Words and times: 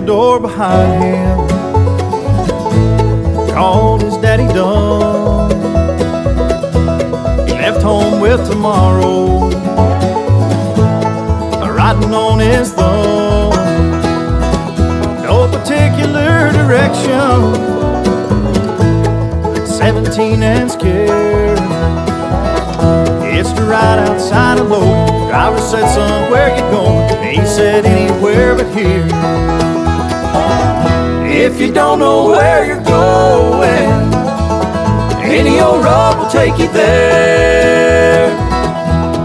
the 0.00 0.06
door 0.06 0.38
behind 0.38 1.02
him. 1.02 1.38
Called 3.54 4.02
his 4.02 4.18
daddy 4.18 4.46
dumb. 4.48 5.48
He 7.46 7.54
left 7.54 7.80
home 7.80 8.20
with 8.20 8.46
tomorrow, 8.46 9.48
riding 11.78 12.12
on 12.12 12.40
his 12.40 12.74
thumb. 12.74 13.54
No 15.22 15.48
particular 15.50 16.52
direction. 16.52 17.54
17 19.66 20.42
and 20.42 20.70
scared. 20.70 21.58
It's 23.34 23.50
to 23.52 23.62
ride 23.62 24.00
outside 24.00 24.58
of 24.58 24.68
load. 24.68 25.30
Driver 25.30 25.58
said, 25.58 25.88
son, 25.94 26.30
where 26.30 26.54
you 26.54 26.62
going? 26.70 27.34
He 27.34 27.46
said, 27.46 27.86
anywhere 27.86 28.54
but 28.54 28.66
here. 28.76 29.85
If 31.28 31.60
you 31.60 31.72
don't 31.72 31.98
know 31.98 32.26
where 32.28 32.64
you're 32.66 32.82
going, 32.82 34.14
any 35.22 35.60
old 35.60 35.84
road 35.84 36.16
will 36.18 36.30
take 36.30 36.58
you 36.58 36.68
there. 36.68 38.30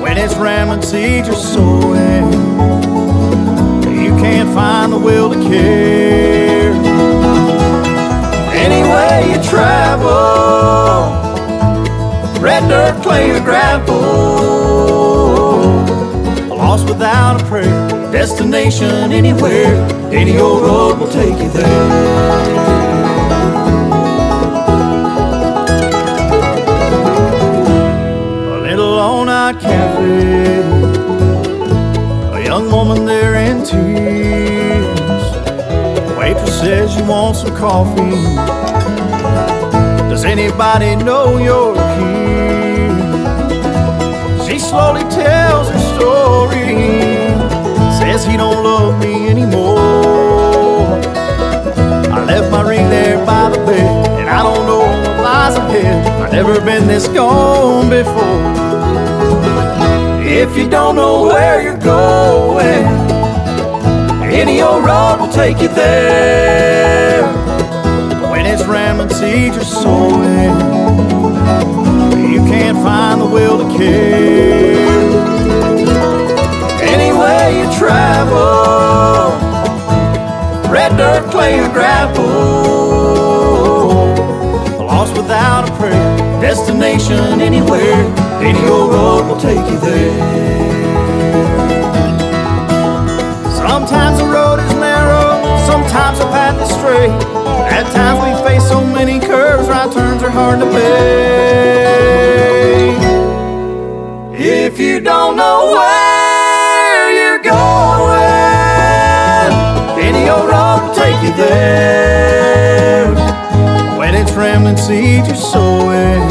When 0.00 0.18
it's 0.18 0.34
ramming 0.36 0.82
seeds 0.82 1.26
you're 1.28 1.36
sowing, 1.36 2.32
you 4.04 4.10
can't 4.16 4.52
find 4.54 4.92
the 4.92 4.98
will 4.98 5.32
to 5.32 5.40
care. 5.48 6.72
Any 8.66 8.82
way 8.82 9.32
you 9.32 9.42
travel, 9.42 10.12
red 12.40 12.68
dirt, 12.68 13.02
clay, 13.02 13.30
or 13.30 13.40
gravel, 13.40 14.73
lost 16.74 16.88
without 16.88 17.40
a 17.40 17.44
prayer, 17.44 17.88
destination 18.10 19.12
anywhere, 19.12 19.76
any 20.12 20.38
old 20.38 20.62
road 20.62 20.98
will 20.98 21.08
take 21.08 21.38
you 21.38 21.48
there. 21.50 21.88
A 28.56 28.60
little 28.60 28.98
all-night 28.98 29.60
cafe, 29.60 30.62
a 32.38 32.44
young 32.44 32.68
woman 32.72 33.04
there 33.04 33.36
in 33.36 33.62
tears. 33.64 35.24
Waitress 36.18 36.58
says 36.58 36.96
you 36.96 37.04
want 37.04 37.36
some 37.36 37.54
coffee. 37.56 38.18
Does 40.10 40.24
anybody 40.24 40.96
know 40.96 41.38
you're 41.38 41.76
here? 41.98 42.94
She 44.44 44.58
slowly 44.58 45.04
tells. 45.04 45.73
He 48.26 48.36
don't 48.36 48.64
love 48.64 48.98
me 49.00 49.28
anymore. 49.28 49.78
I 52.12 52.24
left 52.24 52.50
my 52.50 52.62
ring 52.68 52.88
there 52.90 53.24
by 53.24 53.50
the 53.50 53.58
bed, 53.64 54.20
and 54.20 54.28
I 54.28 54.42
don't 54.42 54.66
know 54.66 54.80
what 54.80 55.20
lies 55.20 55.56
ahead. 55.56 56.06
I've 56.22 56.32
never 56.32 56.60
been 56.60 56.86
this 56.86 57.06
gone 57.08 57.90
before. 57.90 58.64
If 60.26 60.56
you 60.56 60.68
don't 60.68 60.96
know 60.96 61.22
where 61.24 61.62
you're 61.62 61.76
going, 61.76 62.84
any 64.32 64.62
old 64.62 64.84
road 64.84 65.18
will 65.20 65.32
take 65.32 65.60
you 65.60 65.68
there. 65.68 67.22
When 68.30 68.46
it's 68.46 68.64
ramming 68.64 69.10
seeds 69.10 69.54
you're 69.54 69.64
sowing, 69.64 70.54
you 72.32 72.40
can't 72.50 72.78
find 72.78 73.20
the 73.20 73.26
will 73.26 73.58
to 73.58 73.78
care. 73.78 74.83
Way 77.24 77.46
you 77.58 77.66
travel, 77.78 79.32
red 80.70 80.92
dirt, 80.98 81.30
clay, 81.30 81.58
or 81.58 81.68
gravel, 81.70 82.24
lost 84.84 85.16
without 85.16 85.70
a 85.70 85.72
prayer, 85.78 86.18
destination 86.42 87.40
anywhere, 87.40 88.04
any 88.42 88.62
old 88.68 88.92
road 88.92 89.26
will 89.26 89.40
take 89.40 89.64
you 89.70 89.78
there. 89.78 90.20
Sometimes 93.56 94.18
the 94.18 94.26
road 94.26 94.58
is 94.58 94.74
narrow, 94.74 95.40
sometimes 95.66 96.18
the 96.18 96.26
path 96.26 96.60
is 96.60 96.68
straight. 96.76 97.10
At 97.72 97.90
times 97.94 98.20
we 98.22 98.34
face 98.46 98.68
so 98.68 98.84
many 98.84 99.18
curves, 99.18 99.66
right 99.66 99.90
turns 99.90 100.22
are 100.22 100.28
hard 100.28 100.60
to 100.60 100.66
make. 100.66 100.84
If 104.38 104.78
you 104.78 105.00
don't 105.00 105.36
know 105.36 105.70
where 105.72 106.13
you 111.24 111.32
there. 111.36 113.14
When 113.98 114.14
it's 114.14 114.32
rambling 114.32 114.76
seeds 114.76 115.26
you're 115.26 115.36
sowing, 115.36 116.22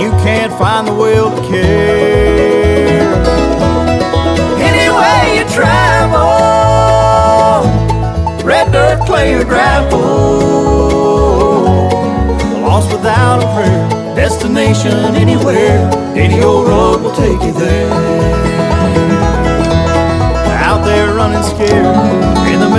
you 0.00 0.10
can't 0.24 0.52
find 0.58 0.86
the 0.86 0.94
will 0.94 1.30
to 1.30 1.42
care. 1.48 3.12
Any 4.70 4.88
way 4.98 5.38
you 5.38 5.44
travel, 5.52 6.20
red 8.44 8.72
dirt, 8.72 9.00
clay, 9.06 9.34
or 9.34 9.44
gravel, 9.44 10.00
lost 12.62 12.90
without 12.92 13.42
a 13.42 13.46
prayer, 13.54 13.88
destination 14.16 15.14
anywhere, 15.14 15.90
any 16.16 16.42
old 16.42 16.66
road 16.68 17.02
will 17.02 17.14
take 17.14 17.42
you 17.42 17.52
there. 17.52 17.90
Out 20.62 20.84
there 20.84 21.14
running 21.14 21.42
scared, 21.42 22.29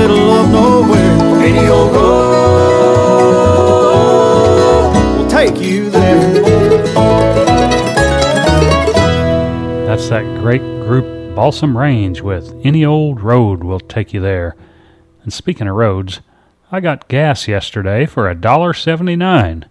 middle 0.01 0.31
of 0.31 0.49
nowhere, 0.49 1.41
any 1.43 1.67
old 1.69 1.93
road 1.93 2.41
will 5.15 5.29
take 5.29 5.61
you 5.61 5.91
there. 5.91 6.41
That's 9.85 10.09
that 10.09 10.23
great 10.39 10.61
group 10.61 11.35
Balsam 11.35 11.77
Range 11.77 12.19
with 12.21 12.59
Any 12.63 12.83
Old 12.83 13.21
Road 13.21 13.63
Will 13.63 13.79
Take 13.79 14.11
You 14.11 14.21
There. 14.21 14.55
And 15.21 15.31
speaking 15.31 15.67
of 15.67 15.75
roads, 15.75 16.21
I 16.71 16.79
got 16.79 17.07
gas 17.07 17.47
yesterday 17.47 18.07
for 18.07 18.27
a 18.27 18.33
dollar 18.33 18.73
seventy-nine. 18.73 19.65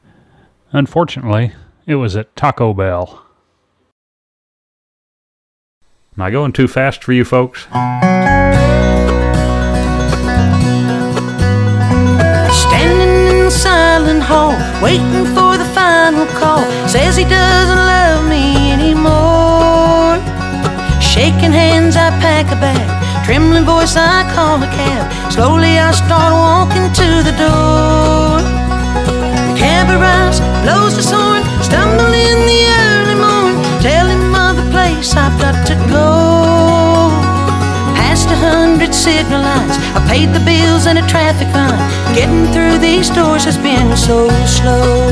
Unfortunately, 0.70 1.54
it 1.86 1.96
was 1.96 2.14
at 2.14 2.36
Taco 2.36 2.72
Bell. 2.72 3.26
Am 6.16 6.22
I 6.22 6.30
going 6.30 6.52
too 6.52 6.68
fast 6.68 7.02
for 7.02 7.12
you 7.12 7.24
folks? 7.24 7.66
Hall, 14.18 14.56
waiting 14.82 15.26
for 15.36 15.54
the 15.56 15.68
final 15.76 16.26
call. 16.26 16.64
Says 16.88 17.14
he 17.16 17.24
doesn't 17.24 17.78
love 17.78 18.26
me 18.26 18.72
anymore. 18.72 20.18
Shaking 20.98 21.52
hands, 21.52 21.94
I 21.94 22.10
pack 22.18 22.50
a 22.50 22.58
bag. 22.58 22.88
Trembling 23.24 23.64
voice, 23.64 23.94
I 23.94 24.26
call 24.34 24.58
a 24.62 24.66
cab. 24.66 25.04
Slowly, 25.30 25.78
I 25.78 25.92
start 25.92 26.32
walking 26.32 26.90
to 27.00 27.08
the 27.22 27.34
door. 27.38 28.42
The 29.46 29.54
cab 29.54 29.86
arrives, 29.94 30.40
blows 30.64 30.96
his 30.96 31.10
horn, 31.10 31.44
stumble 31.62 32.10
in 32.10 32.38
the 32.50 32.60
early 32.82 33.16
morn. 33.20 33.54
Tell 33.78 34.06
him 34.08 34.34
of 34.34 34.56
the 34.56 34.66
place 34.74 35.14
I've 35.14 35.38
got 35.38 35.66
to 35.70 35.76
go. 35.86 36.08
Past 37.94 38.26
a 38.26 38.36
hundred 38.36 38.92
signal 38.94 39.42
lights, 39.42 39.76
I 39.94 40.00
paid 40.10 40.32
the 40.34 40.42
bills 40.42 40.86
and 40.86 40.98
a 40.98 41.06
traffic 41.06 41.48
fine. 41.54 41.99
Getting 42.20 42.52
through 42.52 42.76
these 42.80 43.08
doors 43.08 43.44
has 43.44 43.56
been 43.56 43.96
so 43.96 44.28
slow. 44.44 45.08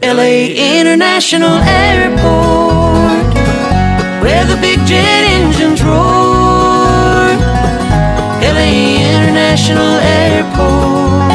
LA 0.00 0.54
International 0.78 1.58
Airport, 1.66 3.34
where 4.22 4.44
the 4.44 4.56
big 4.60 4.78
jet 4.86 5.22
engines 5.36 5.82
roar. 5.82 7.34
LA 8.54 8.70
International 9.18 9.94
Airport, 10.22 11.26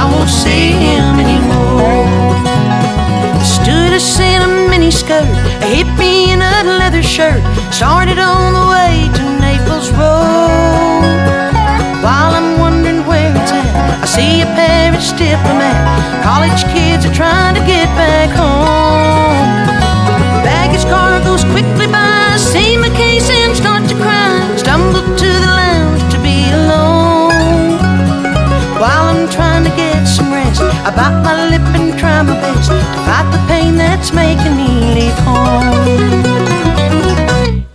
I 0.00 0.08
won't 0.10 0.30
see 0.30 0.72
him 0.72 1.20
anymore. 1.20 2.08
Stood 3.44 3.92
us 3.92 4.18
in 4.18 4.40
a 4.40 4.70
mini 4.70 4.90
skirt, 4.90 5.28
a 5.60 5.68
hippie 5.76 6.28
in 6.32 6.40
a 6.40 6.78
leather 6.80 7.02
shirt. 7.02 7.42
Started 7.70 8.18
on 8.18 8.54
the 8.54 8.66
way 8.72 9.10
to 9.12 9.22
Naples 9.44 9.90
Road. 9.90 10.15
Trying 17.16 17.54
to 17.54 17.64
get 17.64 17.88
back 17.96 18.28
home. 18.36 19.48
Baggage 20.44 20.84
car 20.84 21.18
goes 21.24 21.44
quickly 21.44 21.86
by, 21.86 22.36
see 22.36 22.76
my 22.76 22.90
case 22.90 23.30
and 23.30 23.56
start 23.56 23.88
to 23.88 23.96
cry. 23.96 24.36
Stumble 24.56 25.00
to 25.00 25.28
the 25.44 25.52
lounge 25.60 26.04
to 26.12 26.18
be 26.20 26.36
alone. 26.60 27.80
While 28.80 29.06
I'm 29.12 29.28
trying 29.30 29.64
to 29.64 29.70
get 29.70 30.04
some 30.04 30.30
rest, 30.30 30.60
I 30.60 30.90
bite 30.94 31.22
my 31.24 31.48
lip 31.48 31.66
and 31.78 31.98
try 31.98 32.20
my 32.20 32.36
best 32.44 32.68
to 32.68 33.00
fight 33.08 33.26
the 33.32 33.40
pain 33.48 33.76
that's 33.76 34.12
making 34.12 34.54
me 34.60 34.68
leave 34.96 35.18
home. 35.24 35.64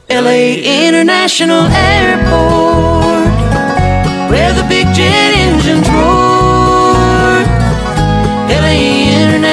LA 0.07 0.61
International 0.85 1.65
Airport. 1.65 2.60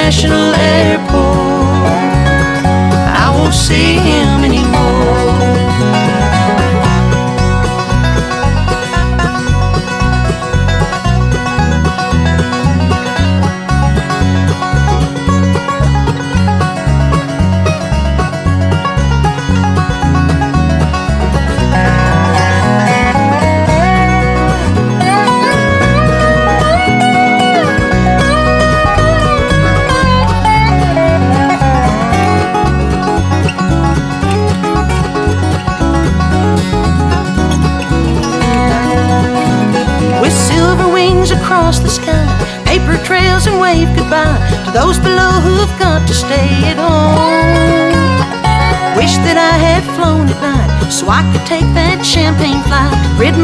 International 0.08 0.54
Airport. 0.54 1.84
I 2.64 3.30
won't 3.36 3.52
see 3.52 3.96
him. 3.98 4.37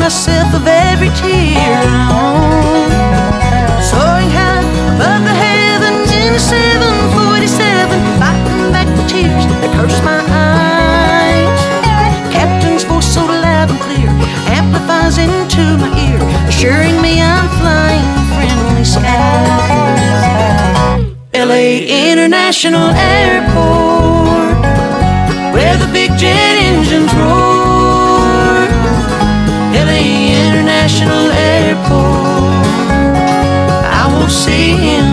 myself 0.04 0.52
of 0.52 0.66
every 0.66 1.08
tear 1.16 1.80
I 1.80 1.96
own. 2.12 2.92
Soaring 3.80 4.28
high 4.36 4.60
above 4.92 5.24
the 5.24 5.32
heavens 5.32 6.12
in 6.12 6.36
a 6.36 6.38
747, 6.38 7.88
fighting 8.20 8.68
back 8.68 8.84
the 9.00 9.04
tears 9.08 9.44
that 9.64 9.72
curse 9.72 9.96
my 10.04 10.20
eyes. 10.28 11.56
Captain's 12.36 12.84
voice 12.84 13.08
so 13.08 13.24
loud 13.24 13.72
and 13.72 13.80
clear 13.80 14.12
amplifies 14.52 15.16
into 15.16 15.64
my 15.80 15.88
ear, 15.96 16.20
assuring 16.52 17.00
me 17.00 17.24
I'm 17.24 17.48
flying 17.56 18.04
friendly 18.36 18.84
skies. 18.84 19.08
LA 21.32 21.80
International 22.12 22.92
Airport, 22.92 24.60
where 25.56 25.80
the 25.80 25.88
big 25.96 26.12
jet 26.20 26.63
International 30.94 31.32
Airport. 31.32 32.66
I 33.90 34.08
won't 34.12 34.30
see 34.30 34.76
him. 34.76 35.03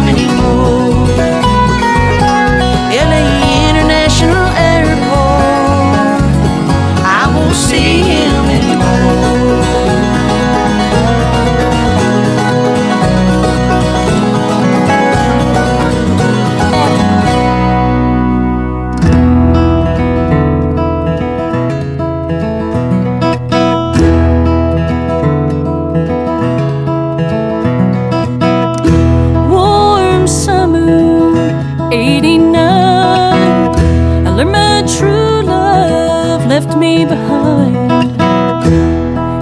left 36.54 36.78
me 36.78 37.06
behind. 37.06 37.78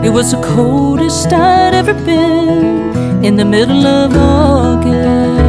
It 0.05 0.11
was 0.11 0.29
the 0.29 0.41
coldest 0.53 1.33
I'd 1.33 1.73
ever 1.73 1.95
been 2.05 3.25
in 3.25 3.35
the 3.35 3.45
middle 3.45 3.87
of 3.87 4.15
August. 4.15 5.48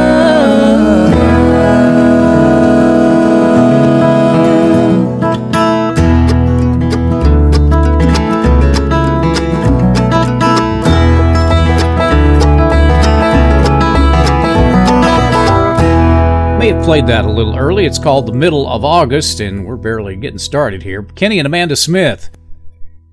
played 16.83 17.07
that 17.07 17.25
a 17.25 17.31
little 17.31 17.57
early. 17.57 17.85
It's 17.85 17.99
called 17.99 18.25
The 18.25 18.33
Middle 18.33 18.67
of 18.67 18.83
August, 18.83 19.39
and 19.39 19.65
we're 19.65 19.77
barely 19.77 20.15
getting 20.15 20.39
started 20.39 20.81
here. 20.81 21.03
Kenny 21.03 21.39
and 21.39 21.45
Amanda 21.45 21.75
Smith. 21.75 22.29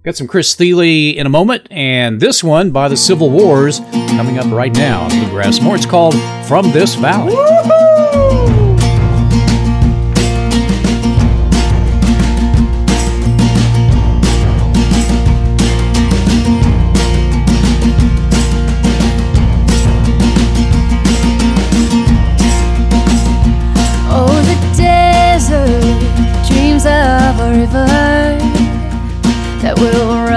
Got 0.05 0.17
some 0.17 0.27
Chris 0.27 0.55
Thile 0.55 0.81
in 0.81 1.27
a 1.27 1.31
moment, 1.31 1.67
and 1.71 2.19
this 2.19 2.43
one 2.43 2.71
by 2.71 2.89
the 2.89 2.97
Civil 2.97 3.31
Wars 3.31 3.81
coming 3.91 4.39
up 4.39 4.51
right 4.51 4.75
now 4.75 5.03
on 5.03 5.11
Bluegrass 5.11 5.61
More. 5.61 5.77
It's 5.77 5.87
called 5.87 6.15
From 6.47 6.73
This 6.73 6.95
Valley. 6.95 7.35
Woo-hoo! 7.35 7.88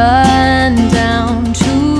run 0.01 0.89
down 0.89 1.53
to 1.53 1.90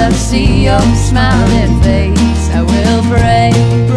I 0.00 0.10
see 0.12 0.64
your 0.64 0.80
smiling 0.96 1.78
face, 1.82 2.48
I 2.54 2.62
will 2.62 3.02
pray. 3.10 3.89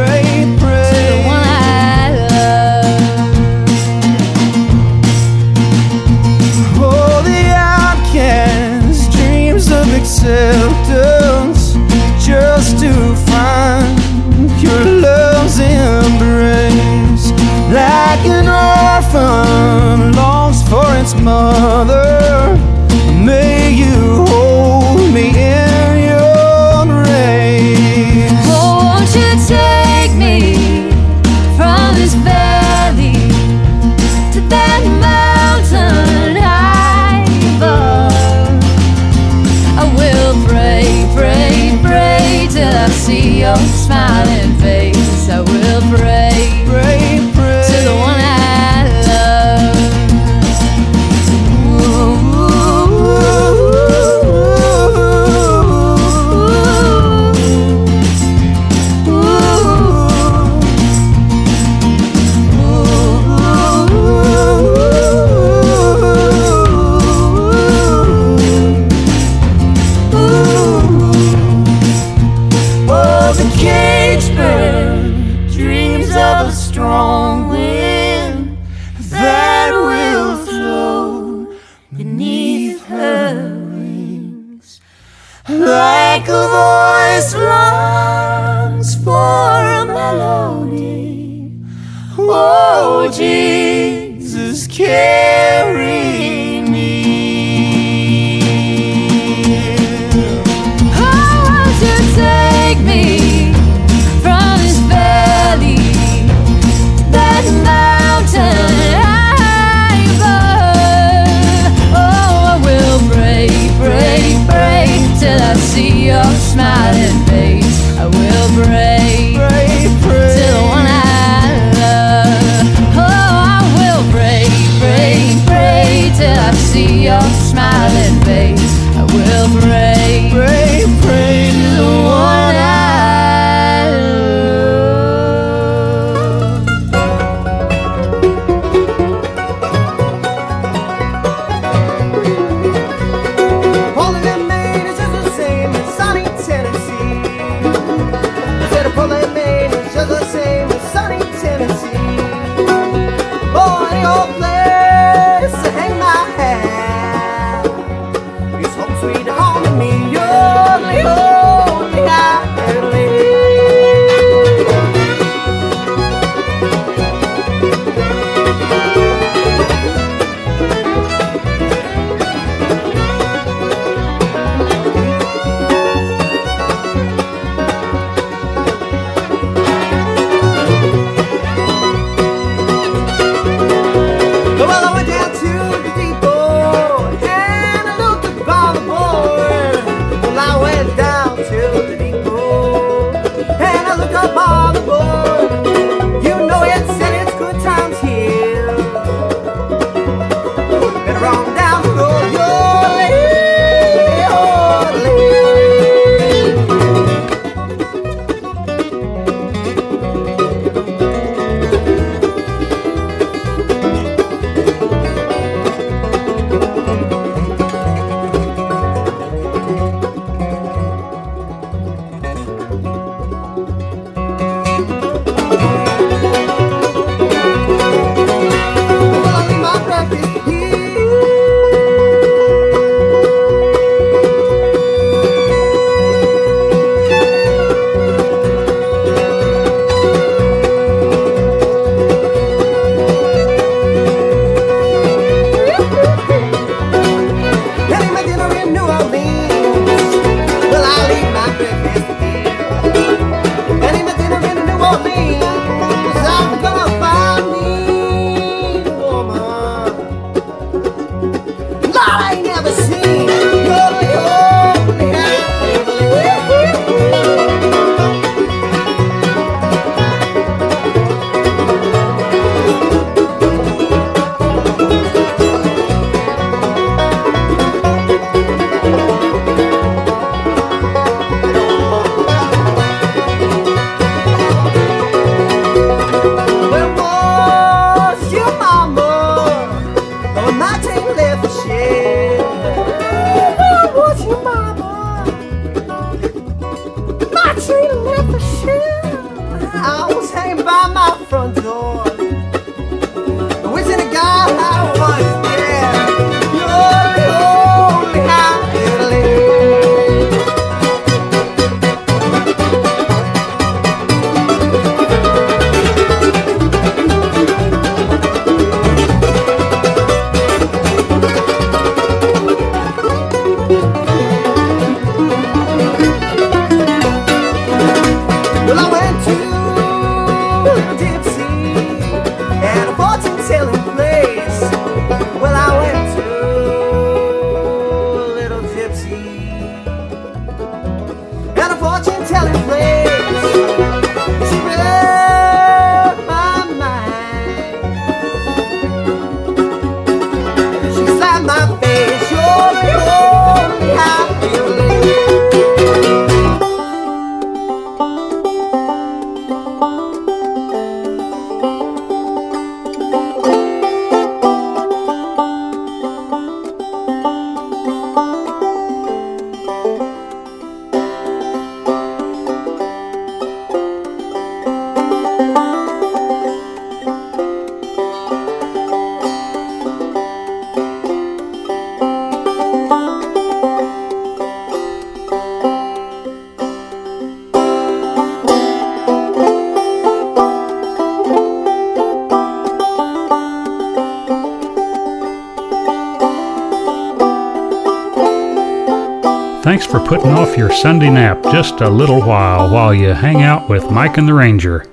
putting 400.14 400.32
off 400.34 400.56
your 400.56 400.72
Sunday 400.72 401.10
nap 401.10 401.42
just 401.46 401.82
a 401.82 401.90
little 401.90 402.20
while 402.20 402.72
while 402.72 402.94
you 402.94 403.08
hang 403.14 403.42
out 403.42 403.68
with 403.68 403.90
Mike 403.90 404.20
and 404.20 404.28
the 404.28 404.34
Ranger. 404.34 404.93